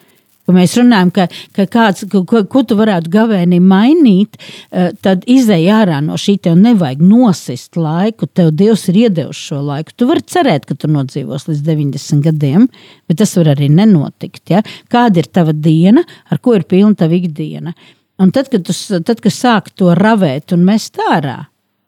[0.46, 1.26] Ka mēs runājam, ka,
[1.58, 4.38] ka kāds, ko, ko tu varētu gavēnī mainīt,
[4.70, 8.28] eh, tad izēj ārā no šī tev nevajag nosist laiku.
[8.30, 9.92] Tev Dievs ir iedevis šo laiku.
[9.98, 12.68] Tu vari cerēt, ka tu nodzīvos līdz 90 gadiem,
[13.10, 14.44] bet tas var arī nenotikt.
[14.54, 14.62] Ja?
[14.92, 17.74] Kāda ir tava diena, ar ko ir pilna tava ikdiena?
[18.22, 18.72] Un tad, kad, tu,
[19.04, 21.42] tad, kad sāk to ravēt un mest ārā,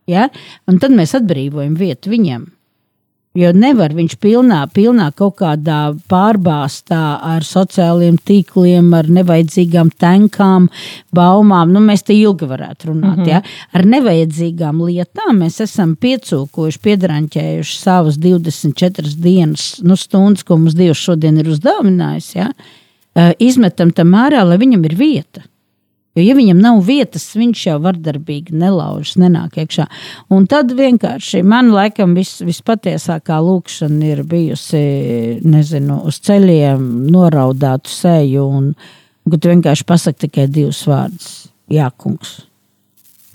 [0.08, 0.28] ja?
[0.68, 2.46] un tad mēs atbrīvojam vietu viņam.
[3.38, 10.66] Jo nevar viņš pilnā, pilnā kaut kādā pārbāztā ar sociāliem tīkliem, ar nevajadzīgām tankām,
[11.14, 11.70] baumām.
[11.74, 13.18] Nu, mēs te ilgi varētu runāt.
[13.18, 13.28] Mm -hmm.
[13.28, 13.42] ja?
[13.76, 20.98] Ar nevajadzīgām lietām mēs esam piecūkojuši, piedraņķējuši savas 24 dienas, nu, stundas, ko mums Dievs
[20.98, 22.34] šodien ir uzdāvinājis.
[22.34, 22.50] Ja?
[23.38, 25.42] Izmetam tam ārā, lai viņam ir vieta.
[26.18, 29.86] Jo, ja viņam nav vietas, viņš jau vardarbīgi nelaužas, nenāk iekšā.
[30.34, 34.82] Un tad vienkārši man laikam vis, vispatiesākā lūkšana ir bijusi,
[35.46, 41.30] nezinu, uz ceļiem noraudātu seju un, un kad vienkārši pasaka tikai divus vārdus-
[41.78, 42.38] Jā, kungs.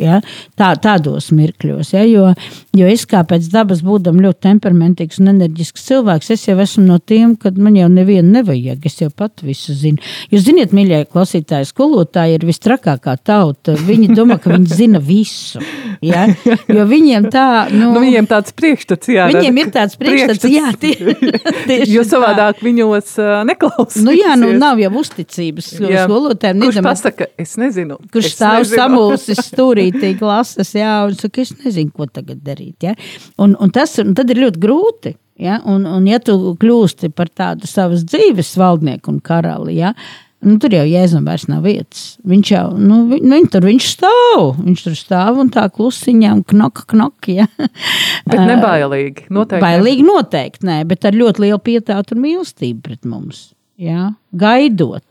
[0.01, 0.19] Ja?
[0.57, 2.01] Tā, tādos mirkļos, ja?
[2.09, 2.31] jo,
[2.77, 6.97] jo es kā pēc dabas būdam ļoti temperamentīgs un enerģisks cilvēks, es jau esmu no
[6.99, 10.01] tiem, kad man jau nevienu nevajag, es jau pat visu zinu.
[10.33, 13.75] Jūs ziniet, mīļie klausītāji, skolotāji ir vistrakākā tauta.
[13.77, 15.61] Viņi domā, ka viņi zina visu.
[16.03, 16.25] Ja?
[16.73, 19.27] Jo viņiem tā, nu, nu viņiem tāds priekšstats, jā.
[19.29, 20.93] Viņiem ir tāds priekšstats, jā, tie,
[21.69, 22.65] tieši jo savādāk tā.
[22.65, 23.13] viņos
[23.49, 24.01] neklausīs.
[24.03, 26.65] Nu jā, nu nav jau uzticības skolotājiem.
[26.65, 27.99] Kurš pasaka, es nezinu.
[28.13, 32.62] Kurš stāv samulsis stūrī stūrītī klases, jā, un saka, es nezinu, ko tagad darīt.
[32.83, 32.95] Ja?
[33.41, 35.15] Un, un tas un tad ir ļoti grūti.
[35.41, 35.59] Ja?
[35.69, 39.95] Un, un ja tu kļūsti par tādu savas dzīves valdnieku un karali, ja?
[40.43, 42.03] nu, tur jau jēzum vairs nav vietas.
[42.27, 46.85] Viņš jau, nu, vi, nu, tur viņš stāv, viņš tur stāv un tā klusiņām knoka,
[46.93, 47.37] knoka.
[47.41, 47.47] Ja?
[48.29, 49.63] Bet nebailīgi, noteikti.
[49.63, 53.45] Bailīgi noteikti, nē, bet ar ļoti lielu pietātu un mīlestību pret mums.
[53.81, 54.13] Ja?
[54.39, 55.03] Gaidot.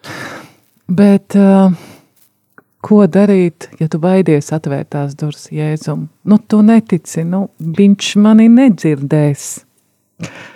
[0.93, 1.73] Bet uh,
[2.83, 6.09] ko darīt, ja tu baidies atvērt tās durvis Jēzum?
[6.29, 9.47] Nu, tu netici, nu, viņš mani nedzirdēs.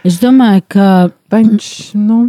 [0.07, 0.89] Es domāju, ka
[1.33, 2.27] viņš, nu,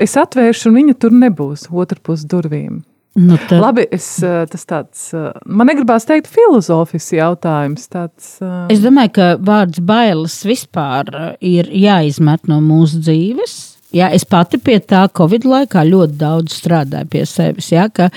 [0.00, 2.80] es atvēršu, un viņa tur nebūs otrpus durvīm.
[3.18, 7.88] Nu, tad, Labi, es, eh, tas tāds, eh, man negribās teikt filozofisks jautājums.
[7.90, 13.76] Tāds, eh, Es domāju, ka vārds bailes vispār ir jāizmet no mūsu dzīves.
[13.92, 17.72] Jā, es pati pie tā Covid laikā ļoti daudz strādāju pie sevis.
[17.74, 18.10] Jā, ka uh,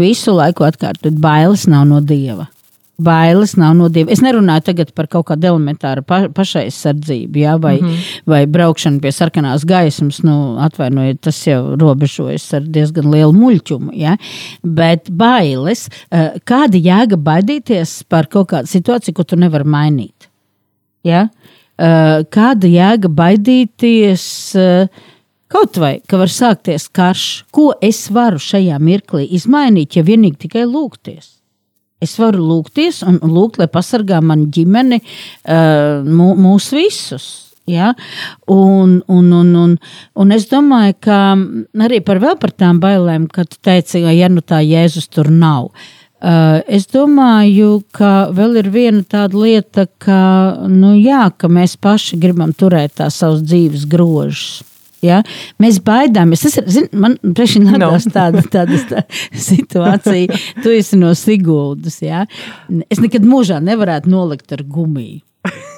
[0.00, 2.48] visu laiku atkārtot, bailes nav no dieva.
[2.94, 4.12] Bailes nav no dieva.
[4.14, 8.20] Es nerunāju tagad par kaut kādu elementāru pa, pašaizsardzību, jā, vai, mm -hmm.
[8.30, 10.22] vai braukšanu pie sarkanās gaismas.
[10.22, 13.90] Nu, atvainojiet, tas jau robežojas ar diezgan lielu muļķumu.
[13.98, 14.16] Jā.
[14.62, 20.30] Bet bailes, uh, kāda jēga baidīties par kaut kādu situāciju, ko tu nevari mainīt?
[21.02, 21.28] Ja?
[21.74, 24.54] Uh, kāda jēga baidīties
[25.54, 27.44] kaut vai, ka var sākties karš?
[27.54, 31.30] Ko es varu šajā mirklī izmainīt, ja vienīgi tikai lūgties?
[32.04, 35.00] Es varu lūgties un lūgt, lai pasargā mani ģimeni,
[36.10, 37.28] mū, mūs visus.
[37.70, 37.94] Ja?
[38.50, 39.76] Un, un, un, un,
[40.20, 41.20] un es domāju, ka
[41.86, 43.78] arī par, par tām bailēm, kad ka
[44.12, 45.70] ja nu tā Jēzus tur nav.
[46.24, 50.20] Uh, es domāju, ka vēl ir viena tāda lieta, ka,
[50.72, 54.62] nu, jā, ka mēs paši gribam turēt tā savus dzīves grožus.
[55.04, 55.20] Ja?
[55.62, 56.44] Mēs baidāmies.
[56.46, 59.04] Tas ir, zin, man priekšā nākās tāda, tāda tā
[59.50, 60.40] situācija.
[60.64, 62.00] Tu esi no Siguldas.
[62.04, 62.24] Ja?
[62.88, 65.22] Es nekad mūžā nevarētu nolikt ar gumiju.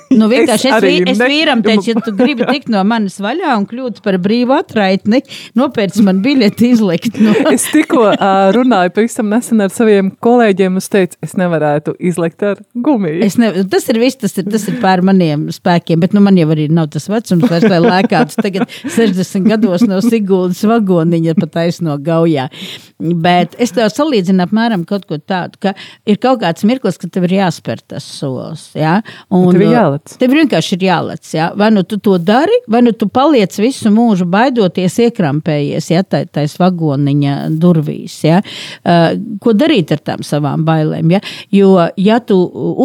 [0.17, 3.57] Nu, vienkārši es, arī vī, es vīram teicu, ja tu gribi tikt no manis vaļā
[3.59, 5.23] un kļūt par brīvu atraitni,
[5.59, 7.19] nopērc man biļeti izlikt.
[7.23, 7.35] No.
[7.51, 12.45] Es tikko uh, runāju pavisam nesen ar saviem kolēģiem, un es teicu, es nevarētu izlikt
[12.47, 13.19] ar gumiju.
[13.27, 16.39] Es ne, tas ir viss, tas ir, tas ir pār maniem spēkiem, bet nu, man
[16.39, 21.55] jau arī nav tas vecums, vairs, lai lēkātu tagad 60 gados no Siguldas vagoniņa pat
[21.59, 22.49] taisno gaujā.
[22.97, 25.75] Bet es tev salīdzinu apmēram kaut ko tādu, ka
[26.09, 28.71] ir kaut kāds mirklis, ka tev ir jāspēr tas solis.
[28.79, 29.01] Ja?
[29.29, 30.17] Un, Tev ir jālec.
[30.21, 31.35] Tev vienkārši ir jālec.
[31.35, 31.51] Ja?
[31.57, 36.03] Vai nu tu to dari, vai nu tu paliec visu mūžu baidoties, iekrampējies ja?
[36.03, 38.19] Tā, tais vagoniņa durvīs.
[38.25, 38.43] Ja?
[38.85, 41.11] Uh, ko darīt ar tām savām bailēm?
[41.11, 41.21] Ja?
[41.51, 42.37] Jo, ja tu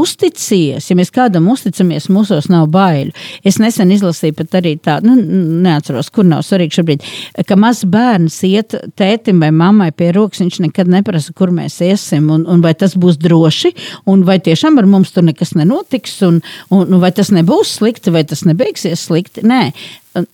[0.02, 3.12] uzticies, ja mēs kādam uzticamies, mūsos nav baiļu.
[3.43, 7.08] Es nesen izlasīju pat arī tādu, nu, neatceros, kur nav svarīgi šobrīd,
[7.47, 12.30] ka mazs bērns iet tētim vai mammai pie rokas, viņš nekad neprasa, kur mēs iesim,
[12.34, 13.74] un, un vai tas būs droši,
[14.12, 18.13] un vai tiešām ar mums tur nekas nenotiks, un, un, un vai tas nebūs slikti,
[18.13, 19.43] vai tas nebeigsies slikti.
[19.47, 19.61] Nē,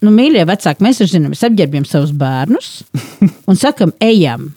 [0.03, 2.71] nu, mīļie vecāki, mēs taču zinām, mēs apģērbjam savus bērnus
[3.49, 4.51] un sakam, ejam.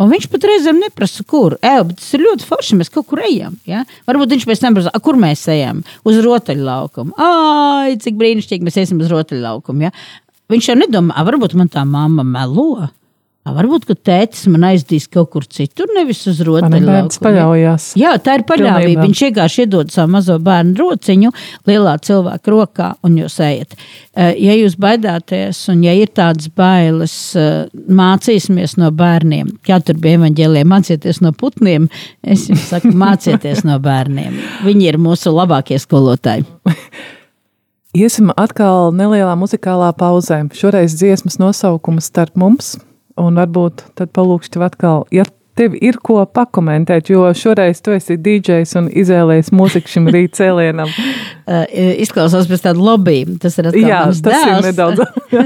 [0.00, 1.58] Un viņš pat reizēm neprasa, kur.
[1.60, 2.78] Ej, bet tas ir ļoti forši.
[2.80, 3.58] Mēs kaut kur ejam.
[3.68, 3.82] Ja?
[4.08, 5.82] Varbūt viņš pēc tam prasa, "A, kur mēs ejam?
[6.08, 7.12] Uz rotaļlaukumu.
[7.20, 9.82] Ai, cik brīnišķīgi mēs iesim uz rotaļlaukumu.
[9.82, 9.90] Ja?
[10.48, 12.88] Viņš jau nedomā, "A, varbūt man tā mamma melo.
[13.56, 17.22] Varbūt, ka tētis man aizdīs kaut kur citur, nevis uz rotaļlaukumu.
[17.24, 17.90] paļaujas.
[18.00, 19.04] Jā, tā ir paļāvība.
[19.06, 21.32] Viņš vienkārši iedod savu mazo bērnu rociņu
[21.70, 23.76] lielā cilvēka rokā, un jūs ejat.
[24.16, 27.14] Ja jūs baidāties, un ja ir tādas bailes,
[28.00, 31.88] mācīsimies no bērniem, kā tur bija evaņģēlē, mācieties no putniem.
[32.22, 34.36] Es jums saku, mācieties no bērniem.
[34.66, 36.46] Viņi ir mūsu labākie skolotāji.
[37.90, 40.44] Iesim atkal nelielā muzikālā pauzē.
[40.54, 42.76] Šoreiz dziesmas nosaukums starp mums,
[43.18, 45.26] un varbūt tad palūkšu tev atkal, ja
[45.60, 50.88] tev ir ko pakomentēt, jo šoreiz tu esi DJs un izvēlējies mūziku šim rīt cēlienam.
[51.50, 51.66] Uh,
[52.04, 53.24] izklausās pēc tāda lobby.
[53.42, 54.68] Tas ir atkal Jā, tas ir dēls.
[54.70, 55.02] nedaudz.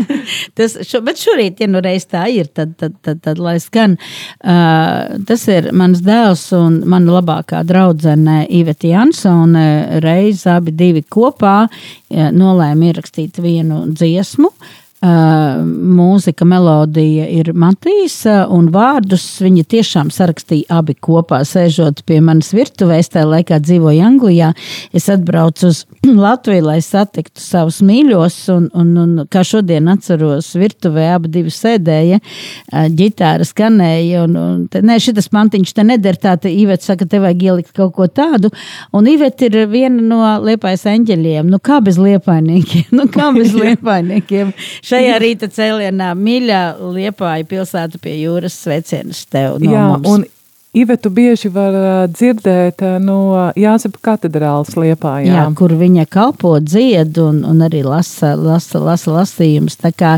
[0.58, 3.96] tas, šo, bet šorīt, ja nu reiz tā ir, tad, tad, tad, tad lai skan.
[4.38, 9.66] Uh, tas ir mans dēls un mana labākā draudzene Iveta Jansone.
[10.04, 14.52] Reiz abi divi kopā uh, nolēma ierakstīt vienu dziesmu.
[14.54, 14.72] Uh,
[15.04, 23.10] mūzika, melodija ir Matīsa, un vārdus viņa tiešām sarakstīja abi kopā, sēžot pie manas virtuvēs.
[23.12, 24.52] Tajā laikā dzīvoju Anglijā.
[24.96, 25.82] Es atbraucu uz
[26.24, 32.20] Latviju, lai satiktu savus mīļos, un, un, un kā šodien atceros, virtuvē abi divi sēdēja,
[32.22, 34.24] uh, ģitāra skanēja.
[34.24, 37.74] Un, un te, nē, šitas mantiņš te neder, tā te Iveta saka, te vajag ielikt
[37.76, 38.52] kaut ko tādu.
[38.94, 41.52] Un Iveta ir viena no liepais eņģeļiem.
[41.52, 42.88] Nu, kā bez liepainiekiem?
[42.94, 44.52] Nu, kā bez liepainiekiem?
[44.94, 46.62] Šajā rīta cēlienā mīļā
[46.94, 50.08] liepāja pilsēta pie jūras sveicienus tev no Jā, mums.
[50.08, 50.26] un
[50.74, 51.74] Ivetu bieži var
[52.10, 53.18] dzirdēt no
[53.54, 55.12] Jāzepa katedrāles liepā.
[55.22, 55.44] Jā.
[55.54, 59.78] Kur viņa kalpo, dzied un, un arī lasa, lasa, lasa lasījumus.
[59.78, 60.16] Tā kā,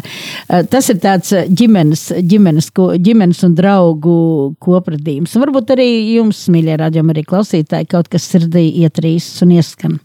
[0.73, 4.17] tas ir tāds ģimenes, ģimenes, ko, ģimenes un draugu
[4.65, 5.37] kopradījums.
[5.37, 10.01] Un varbūt arī jums, mīļie radījumi, arī klausītāji, kaut kas sirdī ietrīs un ieskan.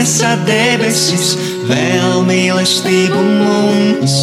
[0.00, 1.34] Atnesa debesis,
[1.68, 4.14] vēl mīlestību mums,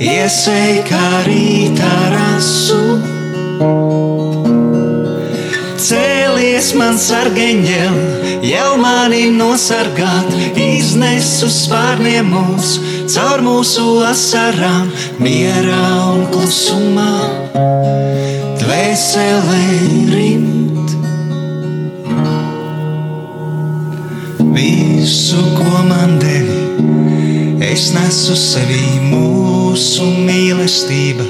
[0.00, 2.78] iesēj kā rītā rasu.
[5.76, 8.00] Cēlies man sargeņģel,
[8.48, 12.78] jau mani nosargāt, iznes uz spārniem mūs,
[13.12, 14.88] caur mūsu asarām,
[15.20, 17.12] mierā un klusumā,
[18.64, 19.47] dvēselē
[27.88, 31.24] es nesu sevī mūsu mīlestību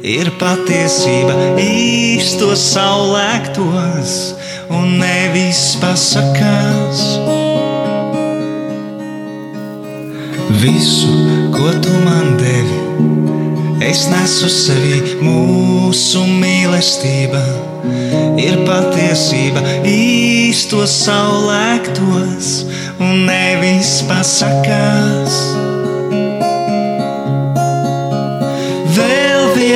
[0.00, 4.14] ir patiesība īstos saulēktos
[4.72, 7.04] un nevis pasakās.
[10.64, 11.12] Visu,
[11.52, 12.80] ko tu man devi,
[13.92, 17.44] es nesu sevī mūsu mīlestība.
[18.38, 22.52] Ir patiesība īstos saulēktos
[22.98, 25.40] un nevis pasakās.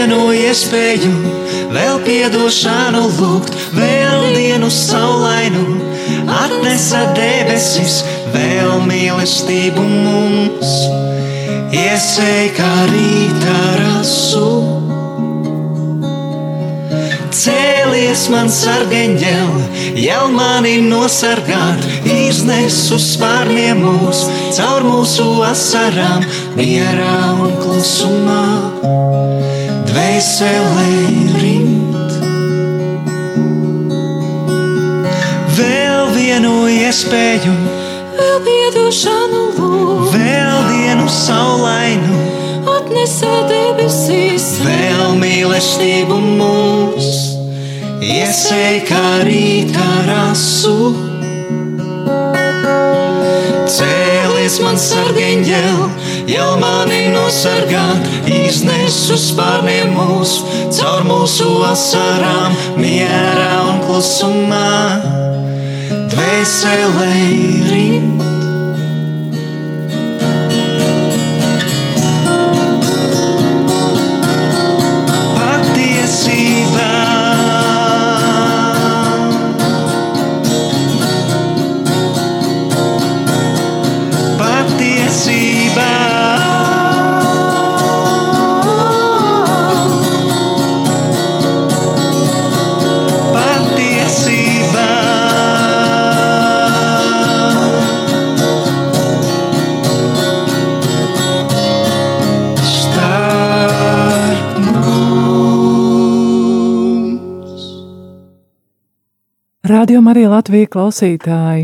[0.03, 1.12] vienu iespēju,
[1.72, 5.79] vēl piedošanu lūgt, vēl dienu saulainu,
[6.27, 8.01] atnesa debesis,
[8.35, 10.77] vēl mīlestību mums,
[11.70, 14.81] iesēj kā rītā rasu.
[17.32, 19.52] Cēlies man sargeņģel,
[19.96, 26.26] jau mani nosargāt, iznes uz spārniem mūs, caur mūsu asarām,
[26.58, 28.44] mierā un klusumā.
[29.88, 30.90] Dvēselē
[31.40, 32.12] rimt.
[35.56, 37.56] Vēl vienu iespēju,
[38.20, 42.22] vēl piedošanu lūgt, vēl dienu saulainu,
[42.76, 47.21] atnesa debesīs, vēl mīlestību mūs,
[48.02, 50.92] iesēj kā rītā rasu.
[53.72, 55.86] Cēlies man sargeņģeli,
[56.34, 64.66] jau mani nosargāt, iznes uz spārniem mūsu, caur mūsu asarām, mierā un klusumā,
[66.12, 67.16] dvēselē
[67.70, 68.31] rimt.
[110.12, 111.62] Radio Marija Latvija klausītāji,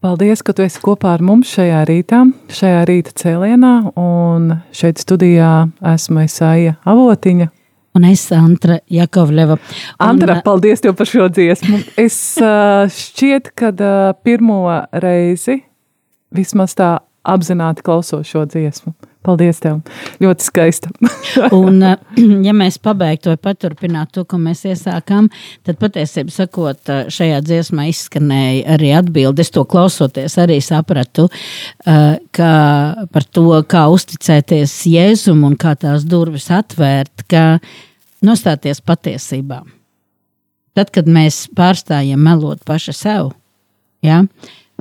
[0.00, 5.50] paldies, ka tu esi kopā ar mums šajā rītā, šajā rīta cēlienā, un šeit studijā
[5.90, 7.50] esmu Esaija Avotiņa.
[7.92, 9.58] Un es Antra Jakovleva.
[10.00, 11.82] Antra, un, paldies tev par šo dziesmu.
[12.00, 12.16] Es
[12.96, 13.74] šķiet, ka
[14.24, 14.62] pirmo
[15.04, 15.58] reizi
[16.32, 16.94] vismaz tā
[17.28, 18.96] apzināti klausos šo dziesmu.
[19.22, 19.78] Paldies, tev!
[20.22, 20.90] Ļoti skaista.
[21.60, 22.00] un, eh,
[22.46, 25.28] ja mēs pabeigtu vai paturpinātu to, ko mēs iesākām,
[25.66, 29.44] tad patiesībā sakot, eh, šajā dziesmā izskanēja arī atbildi.
[29.44, 31.28] Es to klausoties, arī sapratu,
[31.86, 32.50] eh, ka
[33.14, 37.44] par to, kā uzticēties Jēzum un kā tās durvis atvērt, ka
[38.26, 39.62] nostāties patiesībā.
[40.74, 43.32] Tad, kad mēs pārstājam melot paši sev,
[44.02, 44.22] ja,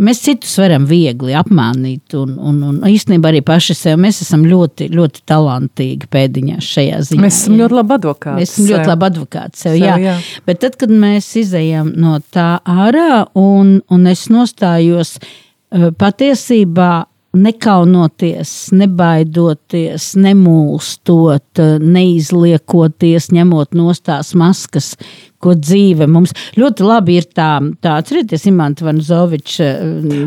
[0.01, 3.99] Mēs citus varam viegli apmānīt, un, un, un īstenībā arī paši sev.
[4.01, 7.22] Mēs esam ļoti, ļoti talantīgi pēdiņās šajā ziņā.
[7.22, 7.65] Mēs esam jā.
[7.65, 8.39] ļoti labi advokāti.
[8.39, 8.72] Mēs esam sev.
[8.74, 9.99] ļoti labi advokāti sev, sev jā.
[10.01, 10.15] jā.
[10.47, 16.91] Bet tad, kad mēs izējām no tā ārā un, un es nostājos eh, patiesībā
[17.32, 24.95] nekaunoties, nebaidoties, nemūstot, neizliekoties, ņemot no tās maskas,
[25.41, 27.49] ko dzīve mums ļoti labi ir tā,
[27.83, 29.57] tā atcerieties, Imants Vanzovičs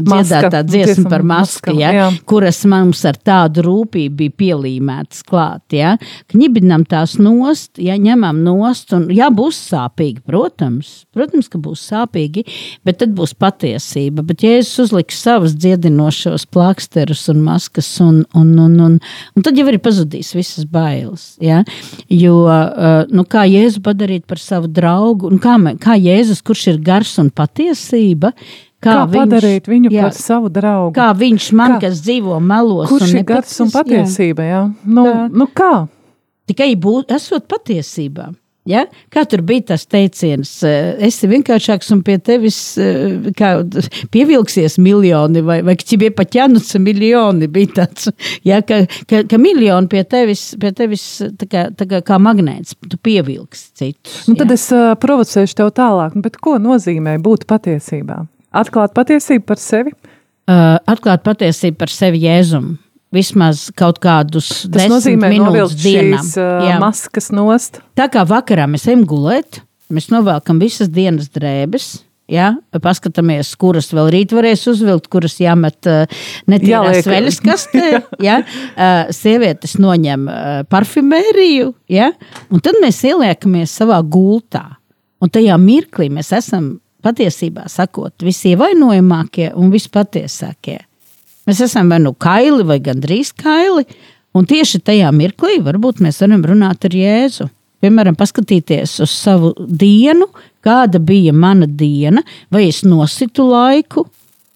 [0.04, 2.08] dziedātā dziesma par masku, ja, jā.
[2.28, 5.64] kuras mums ar tādu rūpību bija pielīmētas klāt.
[5.74, 5.94] Ja.
[6.32, 12.44] Knibinam tās nost, ja ņemam nost, un jā, būs sāpīgi, protams, protams, ka būs sāpīgi,
[12.86, 14.24] bet tad būs patiesība.
[14.26, 18.98] Bet Jēzus uzliks savus dziedinošos plāksterus un maskas, un, un, un, un,
[19.34, 21.34] un tad jau arī pazudīs visas bailes.
[21.42, 21.62] Ja.
[22.12, 22.36] Jo,
[23.14, 27.32] nu, kā Jēzu padarīt par savu draugu, un kā, kā Jēzus, kurš ir gars un
[27.34, 28.34] patiesība,
[28.84, 30.92] Kā, kā viņš, padarīt viņu jā, par savu draugu?
[30.96, 34.44] Kā viņš man, kā, kas dzīvo melos, kurš ir gars un patiesība?
[34.44, 34.58] Jā.
[34.58, 34.64] Jā?
[34.84, 35.22] Nu, kā?
[35.32, 35.72] nu kā?
[36.50, 38.28] Tikai būt, esot patiesībā.
[38.68, 38.86] Ja?
[39.12, 43.50] Kā tur bija tas teiciens, eh, es esmu vienkāršāks un pie tevis eh, kā,
[44.14, 48.08] pievilksies miljoni, vai, vai ka tibie pat jānuca miljoni bija tāds,
[48.48, 48.62] ja?
[48.64, 51.04] ka, ka, ka miljoni pie tevis, pie tevis
[51.40, 54.22] tā kā, tā kā, kā magnēts, tu pievilksi citus.
[54.30, 54.56] Nu, tad ja?
[54.56, 58.22] es uh, provocēšu tev tālāk, bet ko nozīmē būt patiesībā?
[58.56, 59.92] Atklāt patiesību par sevi?
[60.44, 62.78] Uh, atklāt patiesību par sevi jēzumu
[63.14, 66.24] vismaz kaut kādus Tas nozīmē novilkt dienām.
[66.40, 67.80] uh, maskas nost.
[67.98, 69.62] Tā kā vakarā mēs ejam gulēt,
[69.92, 72.02] mēs novelkam visas dienas drēbes.
[72.30, 76.06] Ja, paskatāmies, kuras vēl rīt varēs uzvilkt, kuras jāmet uh,
[76.48, 77.90] netīrā sveļas kastē.
[78.24, 78.38] Ja,
[79.12, 80.24] sievietes noņem
[80.72, 82.08] parfimēriju, ja,
[82.48, 84.62] un tad mēs ieliekamies savā gultā.
[85.20, 90.80] Un tajā mirklī mēs esam patiesībā sakot, visievainojamākie un vispatiesākie.
[91.48, 93.84] Mēs esam vai nu kaili, vai gandrīz kaili.
[94.34, 97.48] Un tieši tajā mirklī varbūt mēs varam runāt ar Jēzu.
[97.84, 100.30] Piemēram, paskatīties uz savu dienu,
[100.64, 104.06] kāda bija mana diena, vai es nositu laiku,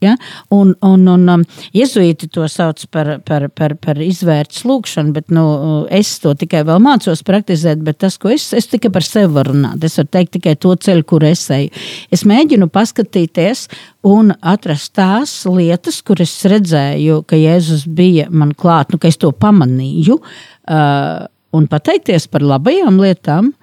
[0.00, 0.14] Ja?
[0.54, 1.44] Un, un, un um,
[1.74, 5.44] jezuīti to sauc par, par, par, par izvērts lūkšanu, bet nu,
[5.90, 7.82] es to tikai vēl mācos praktizēt.
[7.98, 11.06] Tas, ko es, es tikai par sevi varu runāt, es varu teikt tikai to ceļu,
[11.08, 11.72] kur es eju.
[12.14, 13.66] Es mēģinu paskatīties
[14.06, 19.18] un atrast tās lietas, kur es redzēju, ka Jēzus bija man klāt, nu, ka es
[19.18, 21.26] to pamanīju, uh,
[21.58, 23.54] un pateikties par labajām lietām.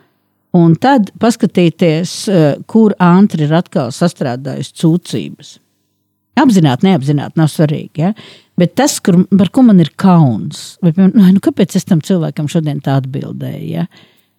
[0.56, 5.60] Un tad paskatīties, uh, kur Antri ir atkal sastrādājusi cūcības.
[6.36, 8.02] Apzināti, neapzināti, nav svarīgi.
[8.04, 8.12] Ja?
[8.60, 12.82] Bet tas, kur, par ko man ir kauns, vai, nu, kāpēc es tam cilvēkam šodien
[12.84, 13.70] tā atbildēju?
[13.72, 13.86] Ja?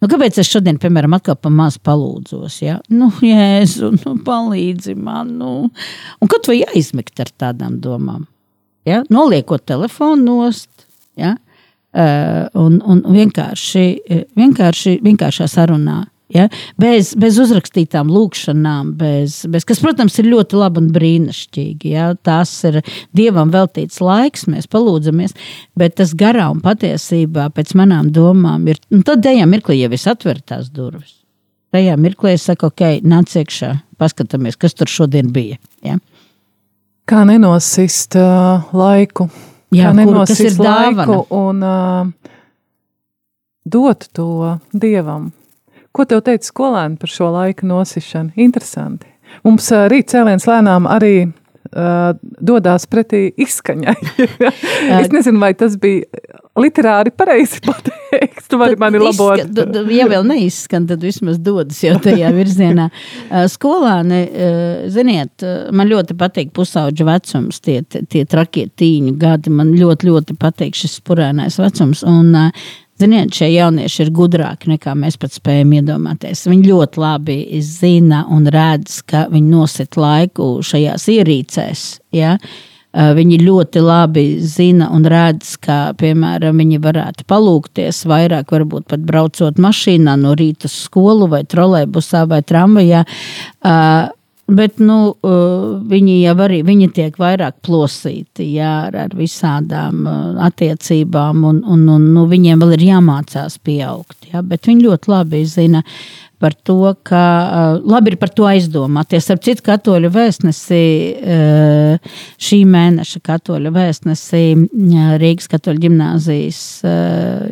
[0.02, 2.58] Nu, kāpēc es šodien, piemēram, atkal pa maz palūdzos?
[2.64, 2.78] Ja?
[2.92, 5.32] Nu, jēzu, nu, palīdzi man.
[5.40, 5.52] Nu.
[6.20, 8.26] Un kaut vai aizmigt ar tādām domām?
[8.88, 9.00] Ja?
[9.12, 10.70] Noliekot telefonu nost.
[11.16, 11.38] Ja?
[11.96, 13.86] Uh, un, un vienkārši,
[14.36, 16.02] vienkārši, vienkāršā sarunā
[16.32, 16.48] Ja?
[16.80, 21.92] Bez, bez uzrakstītām lūkšanām, bez, bez, kas, protams, ir ļoti labi un brīnišķīgi.
[21.92, 22.08] Ja?
[22.26, 22.80] Tas ir
[23.16, 25.36] dievam veltīts laiks, mēs palūdzamies,
[25.78, 28.82] bet tas garā un patiesībā, pēc manām domām, ir.
[29.06, 31.20] Tad tajā mirklī jau es atveru tās durvis.
[31.74, 35.60] Tajā mirklī es saku, ok, nāc iekšā, paskatāmies, kas tur šodien bija.
[35.86, 35.98] Ja?
[37.06, 39.28] Kā nenosist uh, laiku?
[39.74, 41.18] Jā, kā nenosist kur, laiku dāvana?
[41.38, 42.32] un uh,
[43.66, 45.30] dot to dievam?
[45.96, 48.34] Ko tev teica skolēni par šo laika nosišanu?
[48.44, 49.08] Interesanti.
[49.46, 51.16] Mums rīt cēliens lēnām arī
[52.40, 53.94] dodas pretī izskaņai.
[55.00, 56.04] es nezinu, vai tas bija
[56.56, 58.44] literāri pareizi pateikt.
[58.48, 59.40] Tu vari mani labot.
[59.42, 62.88] Izskan, ja vēl neizskan, tad vismaz dodas jau tajā virzienā.
[63.52, 64.22] Skolāni,
[64.92, 65.44] ziniet,
[65.76, 69.52] man ļoti patīk pusauģa vecums, tie, tie trakie tīņu gadi.
[69.52, 72.04] Man ļoti, ļoti patīk šis spurēnais vecums.
[72.06, 72.32] Un,
[72.96, 76.46] Ziniet, šie jaunieši ir gudrāki nekā mēs pat spējam iedomāties.
[76.48, 81.84] Viņi ļoti labi zina un redz, ka viņi nosit laiku šajās ierīcēs.
[82.16, 82.38] Ja?
[82.96, 89.60] Viņi ļoti labi zina un redz, ka, piemēram, viņi varētu palūkties vairāk, varbūt pat braucot
[89.60, 93.04] mašīnā no rīta uz skolu vai trolēbusā vai tramvajā.
[94.46, 95.16] Bet nu,
[95.90, 100.04] viņi jau arī viņi tiek vairāk plosīti jā, ar, ar visādām
[100.46, 104.28] attiecībām, un, un, un nu, viņiem vēl ir jāmācās pieaugt.
[104.30, 105.82] Jā, bet viņi ļoti labi zina,
[106.42, 107.22] par to, ka
[107.80, 109.30] labi ir par to aizdomāties.
[109.32, 110.80] Ar citu katoļu vēstnesi,
[112.48, 114.42] šī mēneša katoļu vēstnesi
[115.22, 116.60] Rīgas katoļu ģimnāzijas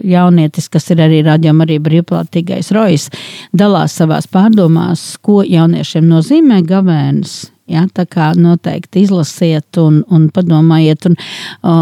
[0.04, 3.08] jaunietis, kas ir arī radījuma arī brīvprātīgais Rojas,
[3.56, 11.06] dalās savās pārdomās, ko jauniešiem nozīmē gavēnis Ja, tā kā noteikti izlasiet un, un padomājiet.
[11.08, 11.14] Un,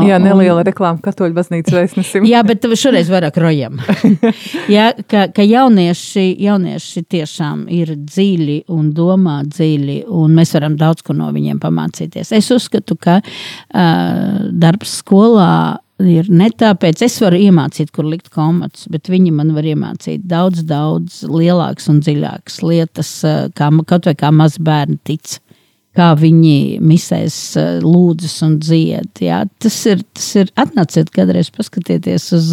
[0.07, 2.27] jā, neliela reklāma katoļu baznīcas vēstnesim.
[2.33, 3.81] jā, bet šoreiz vairāk rojam.
[4.77, 11.03] ja, ka, ka jaunieši, jaunieši tiešām ir dziļi un domā dziļi, un mēs varam daudz
[11.03, 12.31] ko no viņiem pamācīties.
[12.39, 18.87] Es uzskatu, ka uh, darbs skolā ir ne tāpēc, es varu iemācīt, kur likt komatus,
[18.93, 23.13] bet viņi man var iemācīt daudz, daudz lielākas un dziļākas lietas,
[23.59, 25.39] kā, kaut vai kā mazi bērni tic.
[25.93, 29.11] Kā viņi misēs, eh, lūdzas un dzied.
[29.21, 29.43] Jā.
[29.61, 30.53] Tas ir, tas ir.
[30.57, 32.53] Atnāciet, kādreiz paskatieties uz,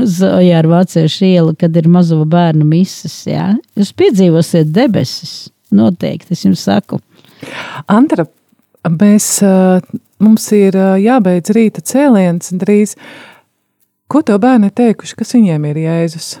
[0.00, 3.18] uz Ojāra Vāciešu ielu, kad ir mazo bērnu mises.
[3.28, 3.50] Jā.
[3.76, 5.50] Jūs piedzīvosiet debesis.
[5.72, 6.98] Noteikti, es jums saku.
[7.88, 8.26] Antra,
[8.88, 9.28] mēs
[10.20, 12.96] mums ir jābeidz rīta cēliens drīz.
[14.12, 16.34] Ko to bērni teikuši, kas viņiem ir Jēzus?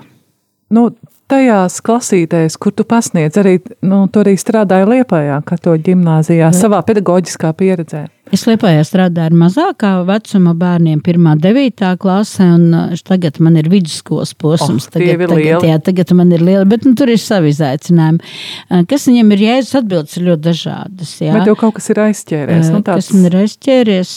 [0.72, 0.90] Nu,
[1.32, 7.52] tajās klasītēs, kur tu pasniedz, arī nu, tur arī strādāja Liepājā, katoļu ģimnāzijā, savā pedagoģiskā
[7.58, 8.08] pieredzē.
[8.32, 11.88] Es Liepājā strādāju ar mazākā vecuma bērniem, 1,9.
[12.00, 14.86] klasē, un uh, tagad man ir vidusskolas posms.
[14.88, 18.22] Oh, tagad, tagad, tagad, jā, tagad man ir liela, bet nu, tur ir savi izaicinājumi.
[18.70, 21.12] Uh, kas viņam ir jēzus atbildes ir ļoti dažādas.
[21.20, 21.34] Jā.
[21.36, 22.72] Bet jau kaut kas ir aizķēries.
[22.72, 23.10] Nu, uh, tāds...
[23.10, 24.14] Kas man ir aizķēries?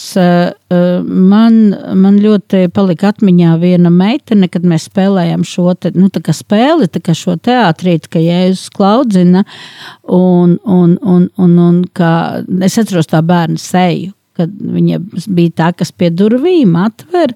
[0.66, 1.58] Man,
[1.94, 7.14] man ļoti palika atmiņā viena meitene, kad mēs spēlējām šo te, nu, tā spēli, tā
[7.14, 9.44] šo teātrīti, ka Jēzus klaudzina,
[10.02, 12.12] un, un, un, un, un kā
[12.66, 15.00] es atceros tā bērna seju kad viņa
[15.32, 17.34] bija tā, kas pie durvīm atver.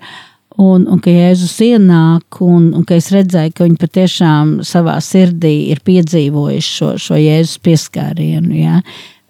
[0.61, 5.71] Un, un ka Jēzus ienāk, un, un ka es redzēju, ka viņi patiešām savā sirdī
[5.71, 8.59] ir piedzīvojuši šo, šo Jēzus pieskārienu.
[8.59, 8.81] Ja?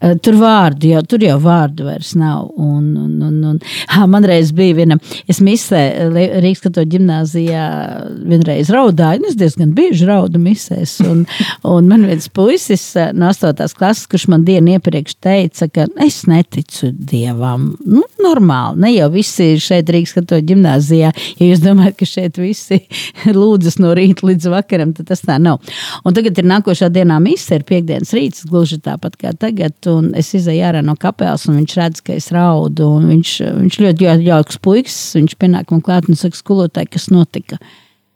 [0.01, 2.47] Eh, tur vārdu jau, tur jau vārdu vairs nav.
[2.57, 3.59] Un, un, un, un,
[3.93, 4.97] ha, man reiz bija viena,
[5.29, 5.83] es misē
[6.41, 7.65] Rīgas katoļu ģimnāzijā
[8.31, 10.97] vienreiz raudāju, un es diezgan bieži raudu misēs.
[11.05, 11.27] Un,
[11.75, 13.61] un man viens puisis eh, no 8.
[13.77, 17.75] klases, kurš man dienu iepriekš teica, ka es neticu Dievam.
[17.85, 22.81] Nu, normāli, ne jau visi šeit Rīgas katoļu ģimnāzijā, ja jūs domājat, ka šeit visi
[23.41, 25.61] lūdzas no rīta līdz vakaram, tad tas tā nav.
[26.09, 30.33] Un tagad ir nākošā dienā misē, ir piekdienas rīts, gluži tāpat kā tagad un es
[30.37, 32.89] izēju ārā no kapelas, un viņš redz, ka es raudu.
[33.05, 37.61] Viņš, viņš ļoti jauks puisis, viņš pienāk man klāt un saka, skolotāji, kas notika.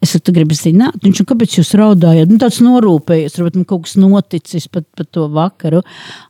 [0.05, 2.29] Es saku, tu gribi zināt, viņš ir, kāpēc jūs raudājat?
[2.29, 5.81] Nu, tāds norūpējies, varbūt man kaut kas noticis pat par to vakaru.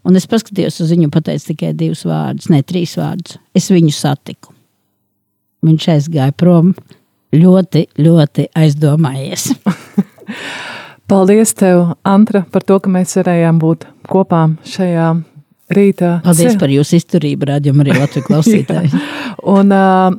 [0.07, 3.41] Un es paskatījos uz viņu, pateicu tikai divus vārdus, ne trīs vārdus.
[3.57, 4.55] Es viņu satiku.
[5.67, 6.71] Viņš aizgāja prom
[7.35, 9.51] ļoti, ļoti aizdomājies.
[11.11, 15.11] Paldies, tev, Antra, par to, ka mēs varējām būt kopā šajā
[15.77, 16.13] rītā.
[16.25, 19.03] Paldies par jūsu izturību, rādījumā arī Latvijas klausītāji.
[19.55, 20.15] un uh,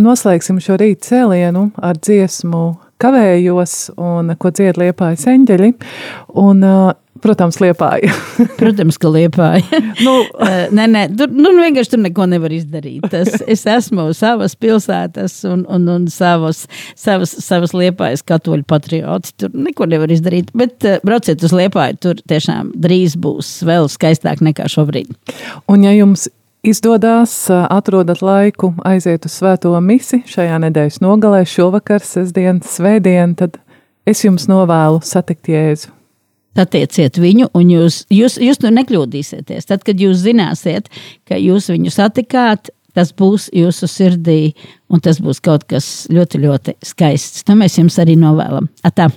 [0.00, 2.64] noslēgsim šo rītu cēlienu ar dziesmu
[3.00, 5.72] Kavējos un ko dzied liepājas eņģeļi.
[6.40, 6.90] Un, uh,
[7.20, 8.14] Protams, liepāja.
[8.60, 9.80] Protams, ka liepāja.
[10.06, 10.14] nu,
[10.72, 13.04] nē, nē, tur nu, vienkārši tur neko nevar izdarīt.
[13.12, 16.64] Tas, es esmu savas pilsētas un, un, un savas,
[16.98, 19.34] savas, savas liepājas katoļu patriots.
[19.40, 20.54] Tur neko nevar izdarīt.
[20.56, 25.12] Bet brauciet uz liepāju, tur tiešām drīz būs vēl skaistāk nekā šobrīd.
[25.68, 26.30] Un ja jums
[26.62, 33.58] izdodas, atrodat laiku aiziet uz svēto misi šajā nedēļas nogalē, šovakar, sestdien, svētdien, tad
[34.08, 35.94] es jums novēlu satikt Jēzu.
[36.58, 39.68] Satieciet viņu, un jūs, jūs, jūs tur nekļūdīsieties.
[39.70, 40.90] Tad, kad jūs zināsiet,
[41.30, 44.40] ka jūs viņu satikāt, tas būs jūsu sirdī,
[44.90, 47.46] un tas būs kaut kas ļoti, ļoti skaists.
[47.46, 48.66] To mēs jums arī novēlam.
[48.82, 49.12] Atā!